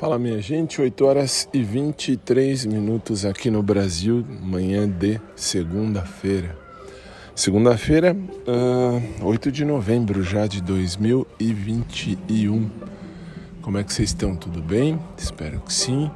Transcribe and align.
Fala 0.00 0.18
minha 0.18 0.40
gente, 0.40 0.80
8 0.80 1.04
horas 1.04 1.46
e 1.52 1.62
23 1.62 2.64
minutos 2.64 3.26
aqui 3.26 3.50
no 3.50 3.62
Brasil, 3.62 4.24
manhã 4.40 4.88
de 4.88 5.20
segunda-feira. 5.36 6.56
Segunda-feira, 7.34 8.16
uh, 8.16 9.02
ah, 9.20 9.26
8 9.26 9.52
de 9.52 9.62
novembro 9.62 10.22
já 10.22 10.46
de 10.46 10.62
2021. 10.62 12.70
Como 13.60 13.76
é 13.76 13.84
que 13.84 13.92
vocês 13.92 14.08
estão? 14.08 14.34
Tudo 14.34 14.62
bem? 14.62 14.98
Espero 15.18 15.60
que 15.60 15.74
sim. 15.74 16.10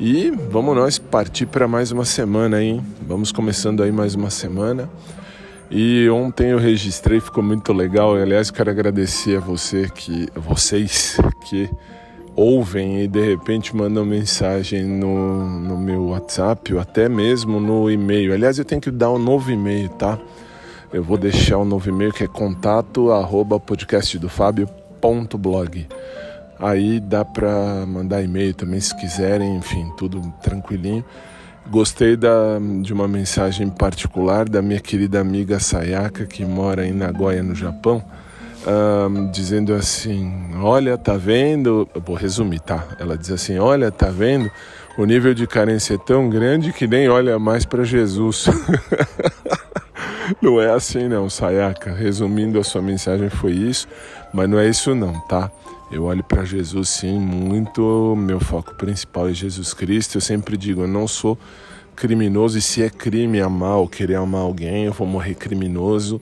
E 0.00 0.30
vamos 0.30 0.74
nós 0.74 0.98
partir 0.98 1.44
para 1.44 1.68
mais 1.68 1.92
uma 1.92 2.06
semana, 2.06 2.62
hein? 2.62 2.82
Vamos 3.06 3.30
começando 3.30 3.82
aí 3.82 3.92
mais 3.92 4.14
uma 4.14 4.30
semana. 4.30 4.88
E 5.70 6.08
ontem 6.08 6.52
eu 6.52 6.58
registrei, 6.58 7.20
ficou 7.20 7.44
muito 7.44 7.74
legal. 7.74 8.16
Aliás, 8.16 8.50
quero 8.50 8.70
agradecer 8.70 9.36
a 9.36 9.40
você 9.40 9.90
que, 9.90 10.28
vocês 10.34 11.18
que 11.46 11.68
ouvem 12.34 13.02
e 13.02 13.08
de 13.08 13.20
repente 13.20 13.76
mandam 13.76 14.04
mensagem 14.04 14.84
no, 14.84 15.60
no 15.60 15.76
meu 15.76 16.06
WhatsApp 16.08 16.74
ou 16.74 16.80
até 16.80 17.08
mesmo 17.08 17.60
no 17.60 17.88
e-mail. 17.90 18.32
Aliás, 18.32 18.58
eu 18.58 18.64
tenho 18.64 18.80
que 18.80 18.90
dar 18.90 19.10
um 19.10 19.18
novo 19.18 19.50
e-mail, 19.50 19.90
tá? 19.90 20.18
Eu 20.92 21.02
vou 21.02 21.18
deixar 21.18 21.58
o 21.58 21.62
um 21.62 21.64
novo 21.64 21.88
e-mail 21.88 22.12
que 22.12 22.22
é 22.24 22.28
contato 22.28 23.10
arroba 23.10 23.60
podcastdofabio.blog. 23.60 25.88
Aí 26.58 27.00
dá 27.00 27.24
para 27.24 27.86
mandar 27.86 28.22
e-mail 28.22 28.52
também 28.54 28.78
se 28.80 28.94
quiserem, 28.96 29.56
enfim, 29.56 29.90
tudo 29.96 30.20
tranquilinho. 30.42 31.02
Gostei 31.70 32.16
da, 32.16 32.58
de 32.82 32.92
uma 32.92 33.08
mensagem 33.08 33.68
particular 33.68 34.48
da 34.48 34.60
minha 34.60 34.80
querida 34.80 35.20
amiga 35.20 35.60
Sayaka, 35.60 36.26
que 36.26 36.44
mora 36.44 36.84
em 36.86 36.92
Nagoya, 36.92 37.42
no 37.42 37.54
Japão 37.54 38.04
um, 38.66 39.30
dizendo 39.30 39.74
assim: 39.74 40.32
Olha, 40.60 40.96
tá 40.96 41.16
vendo? 41.16 41.88
Eu 41.94 42.00
vou 42.00 42.16
resumir, 42.16 42.60
tá? 42.60 42.86
Ela 42.98 43.16
diz 43.16 43.30
assim: 43.30 43.58
Olha, 43.58 43.90
tá 43.90 44.08
vendo? 44.08 44.50
O 44.96 45.04
nível 45.04 45.32
de 45.32 45.46
carência 45.46 45.94
é 45.94 45.98
tão 45.98 46.28
grande 46.28 46.72
que 46.72 46.86
nem 46.86 47.08
olha 47.08 47.38
mais 47.38 47.64
para 47.64 47.82
Jesus. 47.82 48.46
não 50.40 50.60
é 50.60 50.70
assim, 50.70 51.08
não, 51.08 51.30
Sayaka. 51.30 51.92
Resumindo, 51.92 52.58
a 52.58 52.64
sua 52.64 52.82
mensagem 52.82 53.30
foi 53.30 53.52
isso, 53.52 53.88
mas 54.32 54.48
não 54.48 54.58
é 54.58 54.68
isso, 54.68 54.94
não, 54.94 55.18
tá? 55.20 55.50
Eu 55.90 56.04
olho 56.04 56.22
para 56.22 56.44
Jesus 56.44 56.88
sim, 56.88 57.18
muito. 57.18 58.14
Meu 58.16 58.40
foco 58.40 58.74
principal 58.74 59.28
é 59.28 59.32
Jesus 59.32 59.74
Cristo. 59.74 60.16
Eu 60.16 60.20
sempre 60.20 60.56
digo: 60.56 60.82
eu 60.82 60.88
não 60.88 61.08
sou 61.08 61.38
criminoso, 61.96 62.58
e 62.58 62.62
se 62.62 62.82
é 62.82 62.90
crime 62.90 63.40
amar 63.40 63.76
ou 63.76 63.88
querer 63.88 64.16
amar 64.16 64.42
alguém, 64.42 64.84
eu 64.84 64.92
vou 64.92 65.06
morrer 65.06 65.34
criminoso 65.34 66.20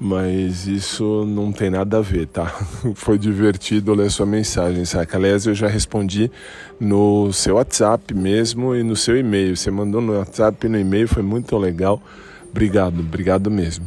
mas 0.00 0.66
isso 0.66 1.24
não 1.26 1.52
tem 1.52 1.70
nada 1.70 1.98
a 1.98 2.00
ver, 2.00 2.26
tá? 2.26 2.46
Foi 2.94 3.18
divertido 3.18 3.94
ler 3.94 4.10
sua 4.10 4.26
mensagem, 4.26 4.84
saca? 4.84 5.16
Aliás, 5.16 5.46
eu 5.46 5.54
já 5.54 5.68
respondi 5.68 6.30
no 6.78 7.32
seu 7.32 7.56
WhatsApp 7.56 8.12
mesmo 8.14 8.74
e 8.74 8.82
no 8.82 8.96
seu 8.96 9.16
e-mail. 9.16 9.56
Você 9.56 9.70
mandou 9.70 10.00
no 10.00 10.18
WhatsApp 10.18 10.66
e 10.66 10.68
no 10.68 10.78
e-mail, 10.78 11.08
foi 11.08 11.22
muito 11.22 11.56
legal. 11.56 12.02
Obrigado, 12.50 13.00
obrigado 13.00 13.50
mesmo. 13.50 13.86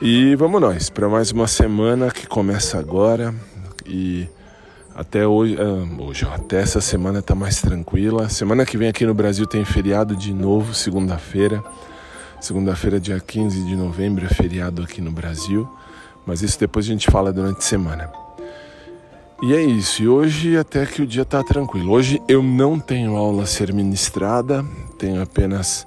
E 0.00 0.34
vamos 0.36 0.60
nós 0.60 0.90
para 0.90 1.08
mais 1.08 1.30
uma 1.30 1.46
semana 1.46 2.10
que 2.10 2.26
começa 2.26 2.78
agora 2.78 3.34
e 3.86 4.26
até 4.94 5.26
hoje, 5.26 5.56
ah, 5.58 6.02
hoje 6.02 6.26
até 6.30 6.60
essa 6.60 6.80
semana 6.80 7.22
tá 7.22 7.34
mais 7.34 7.60
tranquila. 7.60 8.28
Semana 8.28 8.66
que 8.66 8.76
vem 8.76 8.88
aqui 8.88 9.06
no 9.06 9.14
Brasil 9.14 9.46
tem 9.46 9.64
feriado 9.64 10.16
de 10.16 10.32
novo, 10.34 10.74
segunda-feira. 10.74 11.62
Segunda-feira, 12.42 12.98
dia 12.98 13.20
15 13.20 13.62
de 13.62 13.76
novembro, 13.76 14.26
é 14.26 14.28
feriado 14.28 14.82
aqui 14.82 15.00
no 15.00 15.12
Brasil, 15.12 15.68
mas 16.26 16.42
isso 16.42 16.58
depois 16.58 16.84
a 16.84 16.88
gente 16.88 17.08
fala 17.08 17.32
durante 17.32 17.58
a 17.58 17.60
semana. 17.60 18.10
E 19.40 19.54
é 19.54 19.62
isso, 19.62 20.02
e 20.02 20.08
hoje 20.08 20.56
até 20.56 20.84
que 20.84 21.02
o 21.02 21.06
dia 21.06 21.22
está 21.22 21.40
tranquilo. 21.44 21.92
Hoje 21.92 22.20
eu 22.26 22.42
não 22.42 22.80
tenho 22.80 23.14
aula 23.14 23.44
a 23.44 23.46
ser 23.46 23.72
ministrada, 23.72 24.64
tenho 24.98 25.22
apenas 25.22 25.86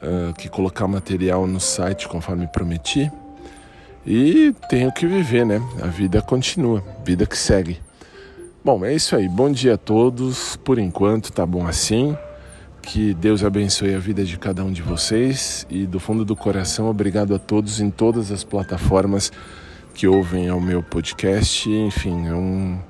uh, 0.00 0.32
que 0.34 0.48
colocar 0.48 0.86
material 0.86 1.44
no 1.44 1.58
site 1.58 2.06
conforme 2.06 2.46
prometi. 2.46 3.10
E 4.06 4.54
tenho 4.68 4.92
que 4.92 5.08
viver, 5.08 5.44
né? 5.44 5.60
A 5.82 5.88
vida 5.88 6.22
continua, 6.22 6.84
vida 7.04 7.26
que 7.26 7.36
segue. 7.36 7.80
Bom, 8.64 8.84
é 8.84 8.94
isso 8.94 9.16
aí. 9.16 9.28
Bom 9.28 9.50
dia 9.50 9.74
a 9.74 9.78
todos. 9.78 10.54
Por 10.54 10.78
enquanto 10.78 11.32
tá 11.32 11.44
bom 11.44 11.66
assim. 11.66 12.16
Que 12.92 13.14
Deus 13.14 13.44
abençoe 13.44 13.94
a 13.94 14.00
vida 14.00 14.24
de 14.24 14.36
cada 14.36 14.64
um 14.64 14.72
de 14.72 14.82
vocês 14.82 15.64
e 15.70 15.86
do 15.86 16.00
fundo 16.00 16.24
do 16.24 16.34
coração, 16.34 16.90
obrigado 16.90 17.32
a 17.32 17.38
todos 17.38 17.80
em 17.80 17.88
todas 17.88 18.32
as 18.32 18.42
plataformas 18.42 19.30
que 19.94 20.08
ouvem 20.08 20.48
ao 20.48 20.60
meu 20.60 20.82
podcast. 20.82 21.70
Enfim, 21.70 22.26
é 22.26 22.34
um, 22.34 22.80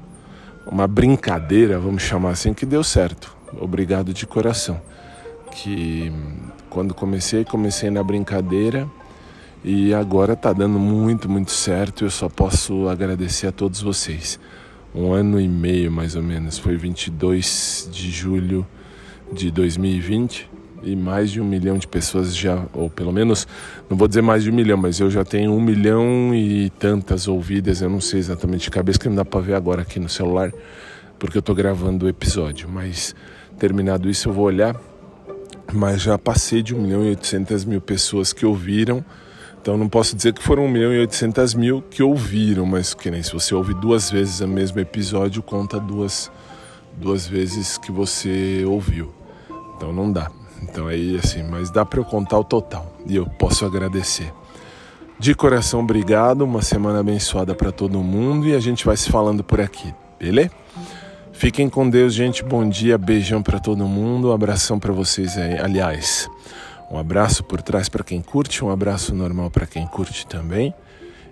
uma 0.67 0.87
brincadeira, 0.87 1.79
vamos 1.79 2.03
chamar 2.03 2.31
assim, 2.31 2.55
que 2.55 2.65
deu 2.65 2.83
certo. 2.83 3.37
Obrigado 3.61 4.15
de 4.15 4.27
coração. 4.27 4.81
Que 5.53 6.11
quando 6.71 6.95
comecei, 6.95 7.45
comecei 7.45 7.91
na 7.91 8.03
brincadeira 8.03 8.89
e 9.63 9.93
agora 9.93 10.33
está 10.33 10.55
dando 10.55 10.79
muito, 10.79 11.29
muito 11.29 11.51
certo. 11.51 12.07
Eu 12.07 12.11
só 12.11 12.31
posso 12.31 12.89
agradecer 12.89 13.49
a 13.49 13.53
todos 13.53 13.83
vocês. 13.83 14.41
Um 14.95 15.13
ano 15.13 15.39
e 15.39 15.47
meio 15.47 15.93
mais 15.93 16.17
ou 16.17 16.23
menos, 16.23 16.57
foi 16.57 16.79
22 16.79 17.91
de 17.93 18.11
julho 18.11 18.67
de 19.33 19.51
2020 19.51 20.51
e 20.83 20.97
mais 20.97 21.31
de 21.31 21.41
um 21.41 21.45
milhão 21.45 21.77
de 21.79 21.87
pessoas 21.87 22.35
já, 22.35 22.65
ou 22.73 22.89
pelo 22.89 23.13
menos, 23.13 23.47
não 23.89 23.97
vou 23.97 24.09
dizer 24.09 24.23
mais 24.23 24.43
de 24.43 24.51
um 24.51 24.55
milhão, 24.55 24.77
mas 24.77 24.99
eu 24.99 25.11
já 25.11 25.25
tenho 25.25 25.53
um 25.53 25.61
milhão 25.61 26.35
e 26.35 26.71
tantas 26.71 27.29
ouvidas, 27.29 27.83
eu 27.83 27.91
não 27.91 28.01
sei 28.01 28.19
exatamente 28.19 28.63
de 28.65 28.71
cabeça, 28.71 28.99
que 28.99 29.09
não 29.09 29.17
dá 29.17 29.25
para 29.25 29.41
ver 29.41 29.55
agora 29.55 29.83
aqui 29.83 29.99
no 29.99 30.09
celular, 30.09 30.53
porque 31.19 31.37
eu 31.37 31.41
estou 31.41 31.55
gravando 31.55 32.07
o 32.07 32.09
episódio. 32.09 32.69
Mas 32.69 33.15
terminado 33.59 34.09
isso, 34.09 34.29
eu 34.29 34.33
vou 34.33 34.45
olhar, 34.45 34.75
mas 35.73 36.01
já 36.01 36.17
passei 36.17 36.63
de 36.63 36.75
um 36.75 36.81
milhão 36.81 37.05
e 37.05 37.09
oitocentas 37.09 37.65
mil 37.65 37.81
pessoas 37.81 38.33
que 38.33 38.47
ouviram. 38.47 39.05
Então 39.61 39.77
não 39.77 39.91
posso 39.91 40.17
dizer 40.17 40.33
que 40.33 40.43
foram 40.43 40.65
um 40.65 40.71
milhão 40.71 40.91
e 40.91 40.99
oitocentas 40.99 41.53
mil 41.53 41.83
que 41.83 42.03
ouviram, 42.03 42.65
mas 42.65 42.95
que 42.95 43.11
nem 43.11 43.23
se 43.23 43.33
você 43.33 43.55
ouve 43.55 43.75
duas 43.75 44.11
vezes 44.11 44.41
o 44.41 44.49
mesmo 44.49 44.81
episódio, 44.81 45.43
conta 45.43 45.79
duas, 45.79 46.33
duas 46.97 47.27
vezes 47.27 47.77
que 47.77 47.93
você 47.93 48.65
ouviu. 48.67 49.20
Então 49.81 49.95
não 49.95 50.13
dá. 50.13 50.31
Então 50.63 50.89
aí 50.89 51.17
assim, 51.17 51.43
mas 51.43 51.71
dá 51.71 51.87
para 51.87 51.99
eu 51.99 52.05
contar 52.05 52.39
o 52.39 52.45
total 52.45 52.95
e 53.07 53.17
eu 53.17 53.25
posso 53.25 53.65
agradecer. 53.65 54.31
De 55.19 55.35
coração, 55.35 55.81
obrigado. 55.81 56.43
Uma 56.43 56.61
semana 56.61 57.01
abençoada 57.01 57.55
para 57.55 57.73
todo 57.73 57.99
mundo 58.03 58.47
e 58.47 58.55
a 58.55 58.61
gente 58.61 58.85
vai 58.85 58.95
se 58.95 59.11
falando 59.11 59.43
por 59.43 59.59
aqui, 59.59 59.95
beleza? 60.19 60.51
Fiquem 61.33 61.71
com 61.71 61.89
Deus, 61.89 62.13
gente. 62.13 62.45
Bom 62.45 62.69
dia, 62.69 62.99
beijão 62.99 63.43
para 63.43 63.59
todo 63.59 63.89
mundo. 63.89 64.29
Um 64.29 64.33
abração 64.33 64.79
para 64.79 64.93
vocês 64.93 65.39
aí. 65.39 65.59
Aliás, 65.59 66.29
um 66.91 66.99
abraço 66.99 67.43
por 67.43 67.63
trás 67.63 67.89
para 67.89 68.05
quem 68.05 68.21
curte, 68.21 68.63
um 68.63 68.71
abraço 68.71 69.15
normal 69.15 69.51
para 69.51 69.67
quem 69.67 69.87
curte 69.87 70.27
também. 70.27 70.75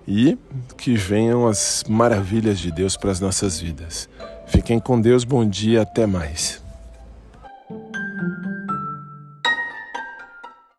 E 0.07 0.39
que 0.79 0.97
venham 0.97 1.47
as 1.47 1.85
maravilhas 1.87 2.59
de 2.59 2.73
Deus 2.73 2.97
para 2.97 3.11
as 3.11 3.21
nossas 3.21 3.61
vidas. 3.61 4.09
Fiquem 4.47 4.81
com 4.81 4.99
Deus, 4.99 5.23
bom 5.23 5.47
dia, 5.47 5.83
até 5.83 6.07
mais. 6.07 6.67